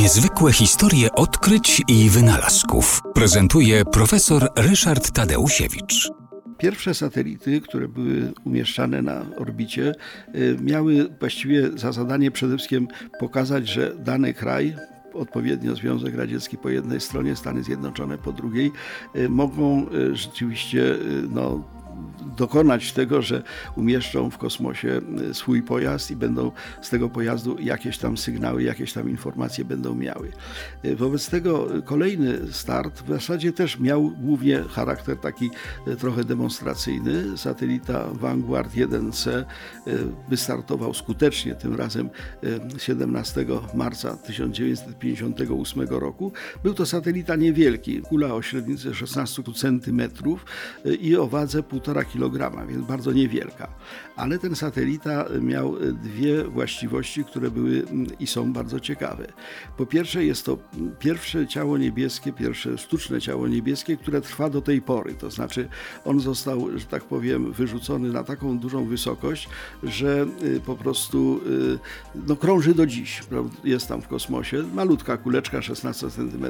[0.00, 6.10] Niezwykłe historie odkryć i wynalazków prezentuje profesor Ryszard Tadeusiewicz.
[6.58, 9.94] Pierwsze satelity, które były umieszczane na orbicie,
[10.34, 14.76] y, miały właściwie za zadanie przede wszystkim pokazać, że dany kraj,
[15.14, 18.72] odpowiednio Związek Radziecki po jednej stronie, Stany Zjednoczone po drugiej,
[19.16, 20.96] y, mogą y, rzeczywiście
[21.30, 21.64] no,
[22.36, 23.42] dokonać tego, że
[23.76, 25.00] umieszczą w kosmosie
[25.30, 26.52] e, swój pojazd i będą
[26.82, 30.32] z tego pojazdu jakieś tam sygnały, jakieś tam informacje będą miały.
[30.82, 35.50] E, wobec tego kolejny start w zasadzie też miał głównie charakter taki
[35.86, 37.38] e, trochę demonstracyjny.
[37.38, 39.44] Satelita Vanguard 1C
[40.28, 42.10] wystartował skutecznie tym razem
[42.78, 46.32] 17 marca 1958 roku.
[46.62, 50.02] Był to satelita niewielki, kula o średnicy 16 cm
[51.00, 51.79] i o wadze 1,5
[52.12, 53.68] kg, więc bardzo niewielka.
[54.16, 59.26] Ale ten satelita miał dwie właściwości, które były mm, i są bardzo ciekawe.
[59.76, 60.58] Po pierwsze, jest to
[60.98, 65.14] pierwsze ciało niebieskie, pierwsze sztuczne ciało niebieskie, które trwa do tej pory.
[65.14, 65.68] To znaczy,
[66.04, 69.48] on został, że tak powiem, wyrzucony na taką dużą wysokość,
[69.82, 71.78] że y, po prostu y,
[72.28, 73.22] no, krąży do dziś.
[73.64, 74.62] Jest tam w kosmosie.
[74.74, 76.46] Malutka kuleczka 16 cm,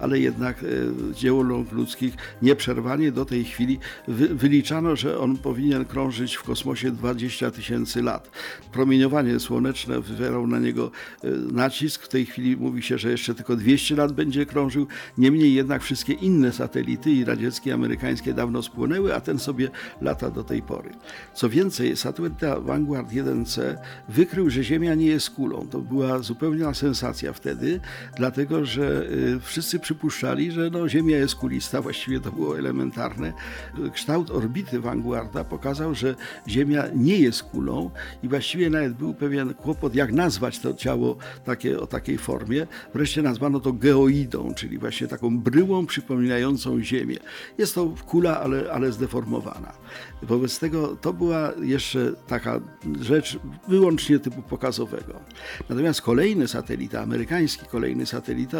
[0.00, 5.84] ale jednak y, dzieło rąk ludzkich nieprzerwanie do tej chwili wylicza Powiedziano, że on powinien
[5.84, 8.30] krążyć w kosmosie 20 tysięcy lat.
[8.72, 10.90] Promieniowanie słoneczne wywierał na niego
[11.24, 12.02] e, nacisk.
[12.02, 14.86] W tej chwili mówi się, że jeszcze tylko 200 lat będzie krążył.
[15.18, 19.68] Niemniej jednak wszystkie inne satelity, i radzieckie, i amerykańskie, dawno spłonęły, a ten sobie
[20.00, 20.90] lata do tej pory.
[21.34, 23.76] Co więcej, satelita Vanguard 1C
[24.08, 25.66] wykrył, że Ziemia nie jest kulą.
[25.70, 27.80] To była zupełna sensacja wtedy,
[28.16, 29.06] dlatego że
[29.36, 33.32] e, wszyscy przypuszczali, że no, Ziemia jest kulista, właściwie to było elementarne.
[33.92, 36.14] Kształt orbity Vanguarda pokazał, że
[36.48, 37.90] Ziemia nie jest kulą
[38.22, 42.66] i właściwie nawet był pewien kłopot, jak nazwać to ciało takie, o takiej formie.
[42.94, 47.16] Wreszcie nazwano to geoidą, czyli właśnie taką bryłą przypominającą Ziemię.
[47.58, 49.72] Jest to kula, ale, ale zdeformowana.
[50.22, 52.60] Wobec tego to była jeszcze taka
[53.00, 55.20] rzecz wyłącznie typu pokazowego.
[55.68, 58.58] Natomiast kolejny satelita, amerykański kolejny satelita,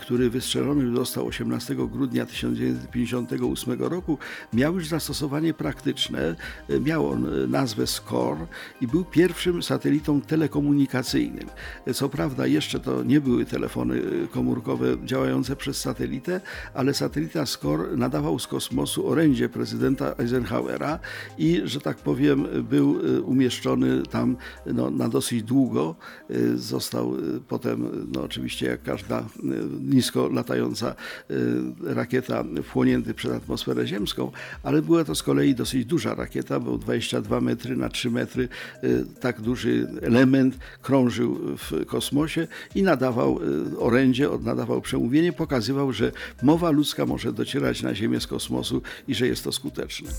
[0.00, 4.18] który wystrzelony został 18 grudnia 1958 roku,
[4.52, 6.36] miał już zastosowanie zastosowanie praktyczne.
[6.80, 8.46] Miał on nazwę SCORE
[8.80, 11.48] i był pierwszym satelitą telekomunikacyjnym.
[11.94, 16.40] Co prawda jeszcze to nie były telefony komórkowe działające przez satelitę,
[16.74, 20.98] ale satelita SCORE nadawał z kosmosu orędzie prezydenta Eisenhowera
[21.38, 25.94] i, że tak powiem, był umieszczony tam no, na dosyć długo.
[26.54, 27.12] Został
[27.48, 29.24] potem, no oczywiście jak każda
[29.80, 30.94] nisko latająca
[31.82, 34.30] rakieta, wchłonięty przez atmosferę ziemską,
[34.62, 38.48] ale była to z kolei dosyć duża rakieta, bo 22 metry na 3 metry,
[38.84, 43.40] y, tak duży element krążył w kosmosie i nadawał
[43.72, 46.12] y, orędzie, nadawał przemówienie, pokazywał, że
[46.42, 50.10] mowa ludzka może docierać na Ziemię z kosmosu i że jest to skuteczne.